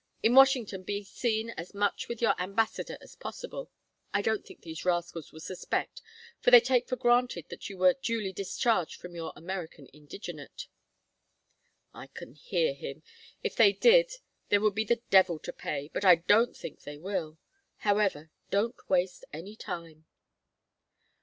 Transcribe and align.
In 0.23 0.33
Washington 0.33 0.81
be 0.81 1.03
seen 1.03 1.51
as 1.51 1.75
much 1.75 2.07
with 2.07 2.23
your 2.23 2.33
ambassador 2.41 2.97
as 3.01 3.13
possible. 3.15 3.69
I 4.11 4.23
don't 4.23 4.43
think 4.43 4.61
these 4.61 4.83
rascals 4.83 5.31
will 5.31 5.41
suspect, 5.41 6.01
for 6.39 6.49
they 6.49 6.59
take 6.59 6.87
for 6.87 6.95
granted 6.95 7.45
that 7.49 7.69
you 7.69 7.77
were 7.77 7.93
duly 7.93 8.33
'discharged 8.33 8.99
from 8.99 9.13
your 9.13 9.31
American 9.35 9.85
indigenate' 9.93 10.65
I 11.93 12.07
can 12.07 12.33
hear 12.33 12.73
him! 12.73 13.03
If 13.43 13.55
they 13.55 13.73
did 13.73 14.13
there 14.49 14.61
would 14.61 14.73
be 14.73 14.85
the 14.85 15.03
devil 15.11 15.37
to 15.37 15.53
pay, 15.53 15.91
but 15.93 16.03
I 16.03 16.15
don't 16.15 16.57
think 16.57 16.81
they 16.81 16.97
will. 16.97 17.37
However, 17.85 18.31
don't 18.49 18.75
waste 18.89 19.23
any 19.31 19.55
time." 19.55 20.07